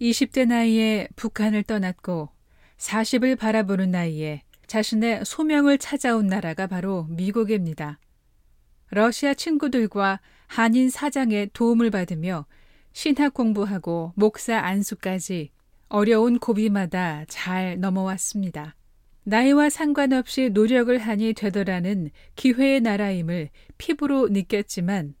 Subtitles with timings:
[0.00, 2.30] 20대 나이에 북한을 떠났고
[2.78, 7.98] 40을 바라보는 나이에 자신의 소명을 찾아온 나라가 바로 미국입니다.
[8.90, 12.46] 러시아 친구들과 한인 사장의 도움을 받으며
[12.92, 15.50] 신학 공부하고 목사 안수까지
[15.88, 18.76] 어려운 고비마다 잘 넘어왔습니다.
[19.24, 25.14] 나이와 상관없이 노력을 하니 되더라는 기회의 나라임을 피부로 느꼈지만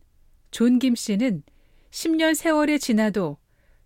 [0.50, 1.42] 존 김 씨는
[1.90, 3.38] 10년 세월이 지나도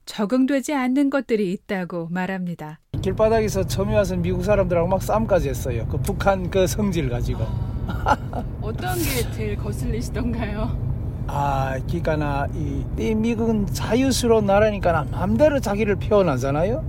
[0.04, 2.80] 적응되지 않는 것들이 있다고 말합니다.
[3.00, 5.86] 길바닥에서 처음에 와서 미국 사람들하고 막 싸움까지 했어요.
[5.90, 7.46] 그 북한 그 성질 가지고.
[8.62, 10.92] 어떤 게 제일 거슬리시던가요?
[11.26, 16.84] 아, 그러니까 이, 이 미국은 자유스러운 나라니까 마음대로 자기를 표현하잖아요.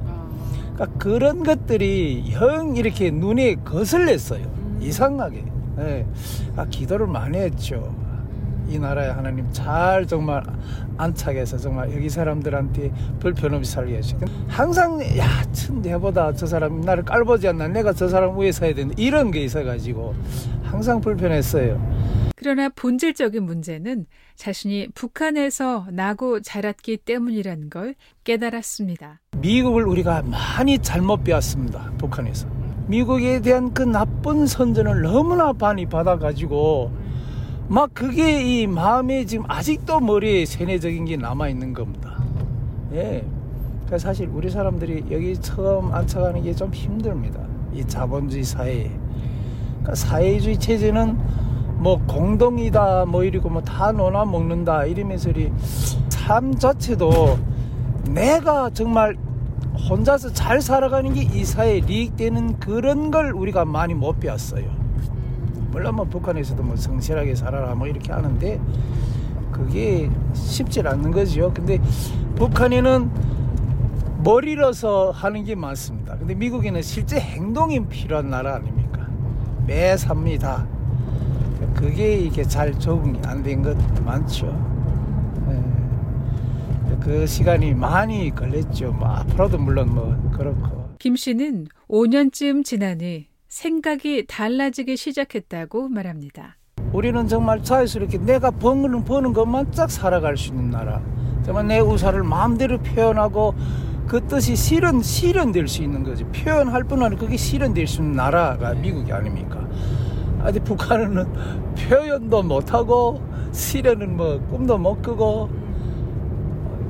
[0.74, 4.44] 그러니까 그런 것들이 영 이렇게 눈에 거슬렸어요.
[4.44, 4.80] 음.
[4.82, 5.46] 이상하게.
[5.78, 6.06] 네.
[6.56, 7.96] 아, 기도를 많이 했죠.
[8.74, 10.44] 이 나라에 하나님 잘 정말
[10.98, 14.16] 안착 해서 정말 여기 사람들한테 불편 없이 살게 해주시
[14.48, 18.92] 항상 야, 참 내보다 저 사람 나를 깔보지 않나 내가 저 사람 위에 서야 되는
[18.98, 20.16] 이런 게 있어가지고
[20.64, 22.24] 항상 불편했어요.
[22.36, 27.94] 그러나 본질적인 문제는 자신이 북한에서 나고 자랐기 때문이라는 걸
[28.24, 29.22] 깨달았습니다.
[29.38, 31.92] 미국을 우리가 많이 잘못 배웠습니다.
[32.00, 32.48] 북한에서.
[32.88, 36.92] 미국에 대한 그 나쁜 선전을 너무나 많이 받아가지고
[37.68, 42.18] 막 그게 이 마음에 지금 아직도 머리에 세뇌적인 게 남아 있는 겁니다.
[42.94, 43.26] 예.
[43.86, 47.40] 그러니까 사실 우리 사람들이 여기 처음 안착하는 게 좀 힘듭니다.
[47.74, 48.92] 이 자본주의 사회에.
[49.70, 51.18] 그러니까 사회주의 체제는
[51.78, 55.32] 뭐 공동이다 뭐 이러고 뭐 다 논아 먹는다 이러면서
[56.10, 57.38] 삶 자체도
[58.10, 59.18] 내가 정말
[59.90, 64.83] 혼자서 잘 살아가는 게 이 사회에 이익되는 그런 걸 우리가 많이 못 배웠어요.
[65.74, 68.62] 물론 뭐 북한에서도 뭐 성실하게 살아라 뭐 이렇게 하는데
[69.52, 71.52] 그게 쉽지 않는 거죠.
[71.54, 71.80] 근데
[72.36, 73.10] 북한에는
[74.24, 76.16] 머리로서 하는 게 많습니다.
[76.18, 79.08] 근데 미국에는 실제 행동이 필요한 나라 아닙니까?
[79.68, 80.66] 매 삽니다.
[81.76, 84.48] 그게 이게 잘 적응이 안 된 것 많죠.
[85.50, 86.96] 예.
[87.02, 88.94] 그 시간이 많이 걸렸죠.
[88.94, 90.84] 뭐 앞으로도 물론 뭐 그렇고.
[91.00, 96.58] 김 씨는 5년쯤 지나니 생각이 달라지기 시작했다고 말합니다.
[96.92, 101.00] 우리는 정말 자유스럽게 내가 버는, 버는 것만 쫙 살아갈 수 있는 나라.
[101.46, 103.54] 정말 내 의사를 마음대로 표현하고
[104.08, 106.24] 그 뜻이 실현, 실현될 수 있는 거지.
[106.24, 109.68] 표현할 뿐 아니라 그게 실현될 수 있는 나라가 미국이 아닙니까?
[110.42, 111.32] 아니 북한은
[111.76, 113.22] 표현도 못하고
[113.52, 115.52] 실현은 뭐 꿈도 못 꾸고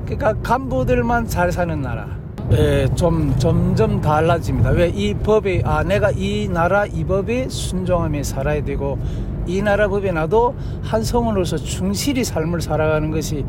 [0.06, 2.23] 그러니까 간부들만 잘 사는 나라.
[2.56, 4.70] 예, 좀 점점 달라집니다.
[4.72, 8.98] 왜 이 법에 아 내가 이 나라 이 법에 순종하며 살아야 되고
[9.48, 13.44] 이 나라 법에 나도 한 성원으로서 충실히 삶을 살아가는 것이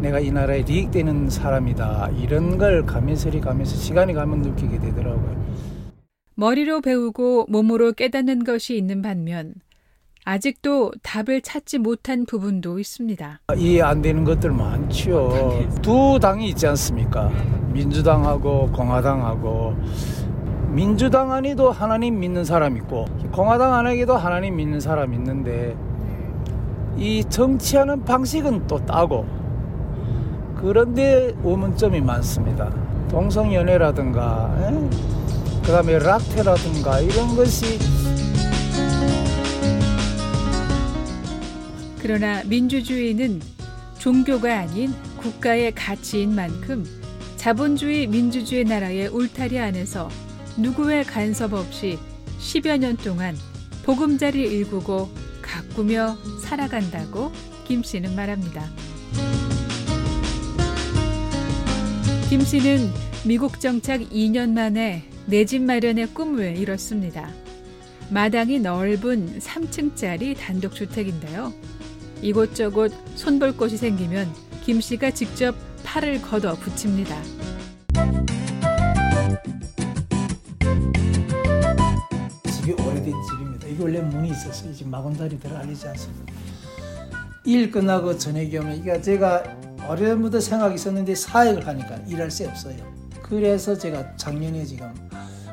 [0.00, 2.10] 내가 이 나라에 이익되는 사람이다.
[2.18, 5.36] 이런 걸 가면서리 가면서 시간이 가면 느끼게 되더라고요.
[6.34, 9.54] 머리로 배우고 몸으로 깨닫는 것이 있는 반면
[10.24, 13.40] 아직도 답을 찾지 못한 부분도 있습니다.
[13.56, 15.66] 이해 안 되는 것들 많죠.
[15.82, 17.30] 두 당이 있지 않습니까?
[17.78, 19.76] 민주당하고 공화당하고
[20.70, 25.76] 민주당 안에도 하나님 믿는 사람 있고 공화당 안에도 하나님 믿는 사람 있는데
[26.96, 29.26] 이 정치하는 방식은 또 따고
[30.56, 32.72] 그런데 의문점이 많습니다.
[33.10, 34.72] 동성연애라든가 에?
[35.64, 37.78] 그 다음에 락테라든가 이런 것이
[42.02, 43.40] 그러나 민주주의는
[43.98, 46.84] 종교가 아닌 국가의 가치인 만큼
[47.48, 50.10] 자본주의 민주주의 나라의 울타리 안에서
[50.58, 51.98] 누구의 간섭 없이
[52.38, 53.34] 10여 년 동안
[53.84, 55.08] 보금자리 일구고
[55.40, 57.32] 가꾸며 살아간다고
[57.66, 58.68] 김 씨는 말합니다.
[62.28, 62.90] 김 씨는
[63.24, 67.30] 미국 정착 2년 만에 내 집 마련의 꿈을 이뤘습니다.
[68.10, 71.54] 마당이 넓은 3층짜리 단독주택인데요.
[72.20, 74.30] 이곳저곳 손볼 곳이 생기면
[74.66, 77.16] 김 씨가 직접 팔을 걷어 붙입니다.
[82.52, 83.66] 집이 오래된 집입니다.
[83.68, 84.74] 이게 원래 문이 있었어요.
[84.74, 86.32] 지금 마건다리 들어가리지 않습니다.
[87.44, 89.42] 일 끝나고 저녁에 오면 이게 제가
[89.88, 92.76] 어려부터 생각이 있었는데 사역을 하니까 일할 새 없어요.
[93.22, 94.92] 그래서 제가 작년에 지금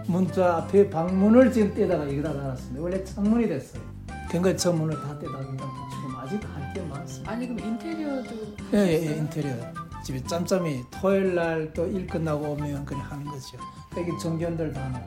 [0.05, 2.81] 문자 앞에 방문을 지금 떼다가 여기다 달았습니다.
[2.83, 3.81] 원래 창문이 됐어요.
[4.27, 7.31] 그러니까 저 문을 다 떼다가 지금 아직 할 게 많습니다.
[7.31, 8.29] 아니 그럼 인테리어도
[8.73, 9.84] 예, 예, 예, 인테리어.
[10.05, 13.57] 집에 짬짬이 토요일 날 또 일 끝나고 오면 그냥 하는 거죠.
[13.97, 15.01] 여기 정견들 다 하는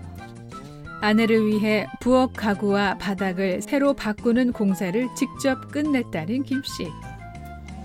[1.00, 6.90] 아내를 위해 부엌 가구와 바닥을 새로 바꾸는 공사를 직접 끝냈다는 김 씨.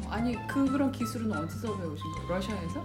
[0.09, 2.29] 아니 그 그런 기술은 어디서 배우신 거예요?
[2.29, 2.83] 러시아에서?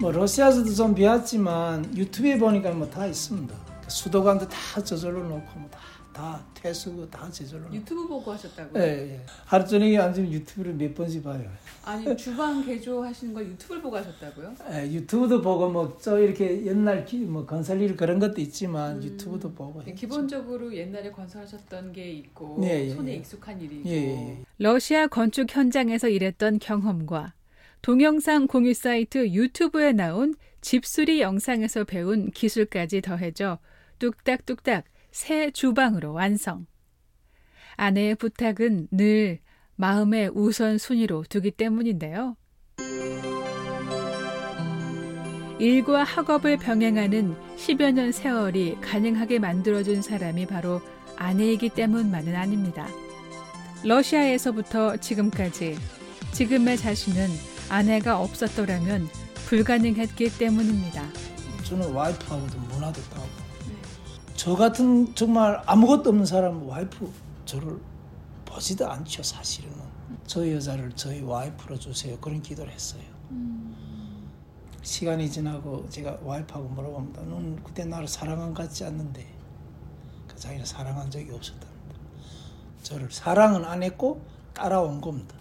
[0.00, 3.54] 뭐 러시아에서도 좀 배웠지만 유튜브에 보니까 뭐 다 있습니다.
[3.88, 5.78] 수도관도 다 저절로 놓고 뭐 다,
[6.12, 7.74] 다 퇴수고 다 놓고.
[7.74, 8.82] 유튜브 보고 하셨다고요?
[8.82, 9.20] 예, 예.
[9.44, 11.50] 하루 저녁에 앉으면 유튜브를 몇 번씩 봐요.
[11.84, 14.54] 아니 주방 개조 하시는 걸 유튜브를 보고 하셨다고요?
[14.72, 19.02] 예, 유튜브도 보고 뭐저 이렇게 옛날 기, 뭐 건설 일 그런 것도 있지만 음.
[19.02, 19.94] 유튜브도 보고 했죠.
[19.94, 23.16] 기본적으로 옛날에 건설하셨던 게 있고 예, 예, 손에 예.
[23.16, 24.44] 익숙한 일이고 예, 예, 예.
[24.58, 27.34] 러시아 건축 현장에서 일했던 경험과
[27.82, 33.58] 동영상 공유 사이트 유튜브에 나온 집수리 영상에서 배운 기술까지 더해져
[33.98, 36.66] 뚝딱뚝딱 새 주방으로 완성.
[37.76, 39.40] 아내의 부탁은 늘
[39.76, 42.36] 마음의 우선순위로 두기 때문인데요.
[45.58, 50.80] 일과 학업을 병행하는 10여 년 세월이 가능하게 만들어준 사람이 바로
[51.16, 52.88] 아내이기 때문만은 아닙니다.
[53.84, 55.76] 러시아에서부터 지금까지
[56.32, 57.28] 지금의 자신은
[57.68, 59.08] 아내가 없었더라면
[59.46, 61.04] 불가능했기 때문입니다.
[61.64, 63.39] 저는 와이프하고도 문화도 따고
[64.40, 67.12] 저 같은 정말 아무것도 없는 사람은 와이프
[67.44, 67.78] 저를
[68.46, 69.70] 보지도 않죠 사실은.
[70.26, 72.16] 저 여자를 저희 와이프로 주세요.
[72.22, 73.02] 그런 기도를 했어요.
[74.80, 79.26] 시간이 지나고 제가 와이프하고 물어봅니다 넌 그때 나를 사랑한 것 같지 않는데?
[80.26, 81.96] 그 자기는 사랑한 적이 없었답니다.
[82.82, 85.34] 저를 사랑은 안 했고 따라온 겁니다.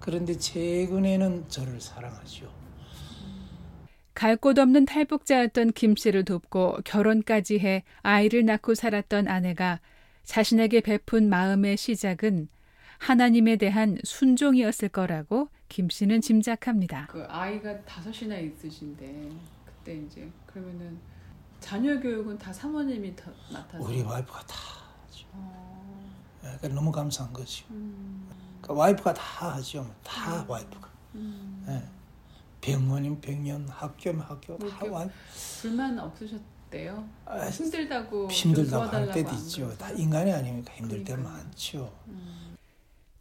[0.00, 2.63] 그런데 최근에는 저를 사랑하죠
[4.24, 9.80] 갈 곳 없는 탈북자였던 김 씨를 돕고 결혼까지 해 아이를 낳고 살았던 아내가
[10.24, 12.48] 자신에게 베푼 마음의 시작은
[13.00, 17.08] 하나님에 대한 순종이었을 거라고 김 씨는 짐작합니다.
[17.10, 19.30] 그 아이가 다섯이나 있으신데
[19.66, 20.98] 그때 이제 그러면은
[21.60, 24.56] 자녀 교육은 다 사모님이 다 맡아서 우리 와이프가 다
[25.06, 25.26] 하죠.
[25.34, 26.02] 어,
[26.44, 27.66] 예, 그러니까 너무 감사한 거죠.
[27.72, 28.26] 음,
[28.62, 29.94] 그러니까 와이프가 다 하죠.
[30.02, 30.88] 다 와이프가.
[31.16, 31.66] 음.
[31.68, 32.03] 예.
[32.74, 35.12] 병원이면 병원, 학교면 학교 다 와이프.
[35.60, 37.04] 불만 없으셨대요?
[37.26, 39.76] 아, 힘들다고 좀 힘들다고 할 때도 안 있죠.
[39.76, 41.44] 다 인간이 아니니까 힘들 때 그러니까요.
[41.44, 41.92] 많죠.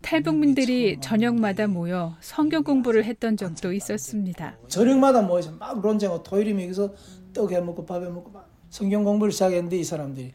[0.02, 4.58] 탈북민들이 저녁마다 모여 성경 공부를 했던 적도 있었습니다.
[4.70, 6.94] 저녁마다 모여서 막 논쟁하고 토요일이면 여기서
[7.34, 10.34] 떡 해 먹고 밥 해 먹고 막 성경 공부를 시작했는데 이 사람들이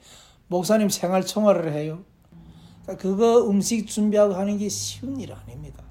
[0.49, 2.05] 목사님 생활 총화를 해요.
[2.83, 5.83] 그러니까 그거 음식 준비하고 하는 게 쉬운 일 아닙니다.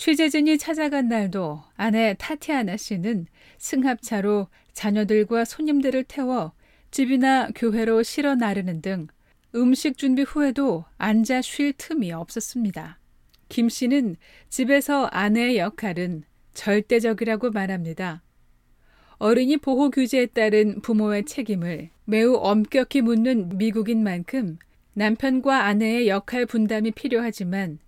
[0.00, 3.26] 취재진이 찾아간 날도 아내 타티아나 씨는
[3.58, 6.52] 승합차로 자녀들과 손님들을 태워
[6.90, 9.08] 집이나 교회로 실어 나르는 등
[9.54, 12.98] 음식 준비 후에도 앉아 쉴 틈이 없었습니다.
[13.50, 14.16] 김 씨는
[14.48, 16.22] 집에서 아내의 역할은
[16.54, 18.22] 절대적이라고 말합니다.
[19.18, 24.56] 어린이 보호 규제에 따른 부모의 책임을 매우 엄격히 묻는 미국인 만큼
[24.94, 27.80] 남편과 아내의 역할 분담이 필요하지만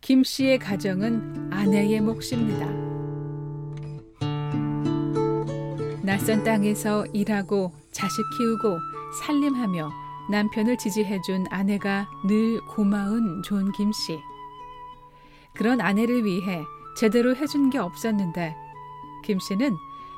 [0.00, 2.66] 김 씨의 가정은 아내의 몫입니다.
[6.02, 8.78] 낯선 땅에서 일하고 자식 키우고
[9.20, 9.90] 살림하며
[10.30, 14.18] 남편을 지지해준 아내가 늘 고마운 존 김 씨.
[15.54, 16.62] 그런 아내를 위해
[16.96, 18.54] 제대로 해준 게 없었는데
[19.24, 19.74] 김 씨는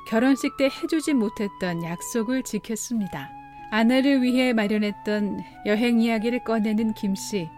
[0.09, 3.31] 결혼식 때 해주지 못했던 약속을 지켰습니다.
[3.73, 7.49] 아내를 위해 마련했던 여행 이야기를 꺼내는 김 씨.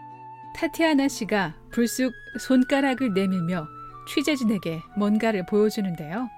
[0.54, 3.66] 타티아나 씨가 불쑥 손가락을 내밀며
[4.08, 6.28] 취재진에게 뭔가를 보여주는데요.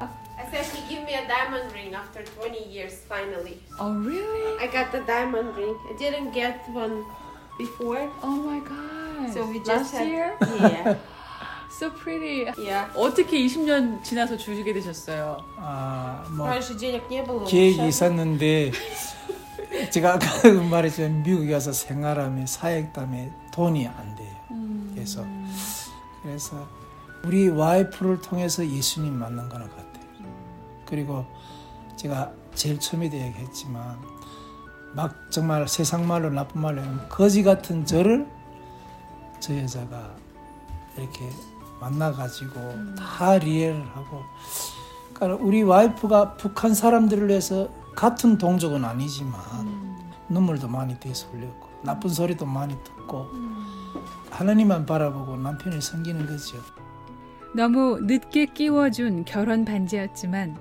[0.00, 3.60] I said he gave me a diamond ring after 20 years finally.
[3.78, 4.56] Oh really?
[4.60, 5.76] I got the diamond ring.
[5.90, 7.04] I didn't get one
[7.58, 8.08] before.
[8.22, 9.32] Oh my god.
[9.32, 10.36] So we just Last had, year?
[10.60, 10.96] Yeah.
[11.70, 12.46] So pretty.
[12.56, 12.88] Yeah.
[12.96, 15.44] 어떻게 20년 지나서 주시게 되셨어요?
[15.58, 16.48] 아, 뭐
[17.46, 18.72] 계획이 있었는데
[19.90, 20.26] 제가 아까
[20.70, 24.36] 말했지만 미국에 와서 생활하면 사역 때문에 돈이 안 돼요.
[24.94, 25.24] 그래서
[26.22, 26.66] 그래서
[27.24, 29.88] 우리 와이프를 통해서 예수님 만난 거는 같아요.
[30.86, 31.24] 그리고
[31.96, 33.98] 제가 제일 처음에도 얘기했지만
[34.94, 38.26] 막 정말 세상 말로 나쁜 말로 하면 거지 같은 저를
[39.40, 40.14] 저 여자가
[40.96, 41.28] 이렇게
[41.80, 44.22] 만나가지고 다 리해를 하고
[45.12, 47.68] 그러니까 우리 와이프가 북한 사람들을 위해서
[47.98, 49.34] 같은 동족은 아니지만
[50.28, 53.26] 눈물도 많이 돼서 흘렸고 나쁜 소리도 많이 듣고
[54.30, 56.58] 하나님만 바라보고 남편을 섬기는 거죠.
[57.56, 60.56] 너무 늦게 끼워준 결혼 반지였지만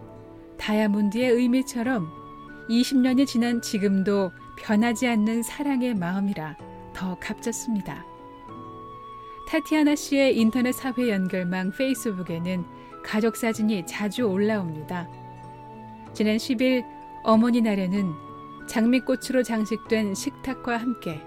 [0.58, 2.10] 다이아몬드의 의미처럼
[2.72, 6.58] 20년이 지난 지금도 변하지 않는 사랑의 마음이라
[6.96, 8.04] 더 값졌습니다.
[9.48, 12.66] 타티아나 씨의 인터넷 사회 연결망 페이스북에는
[13.06, 15.08] 가족 사진이 자주 올라옵니다.
[16.16, 16.97] 지난 10일
[17.28, 18.14] 어머니 날에는
[18.68, 21.22] 장미꽃으로 장식된 식탁과 함께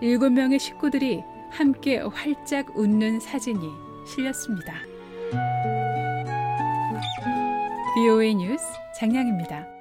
[0.00, 3.60] 7명의 식구들이 함께 활짝 웃는 사진이
[4.06, 4.72] 실렸습니다.
[7.94, 8.64] BOA 뉴스
[8.98, 9.77] 장량입니다.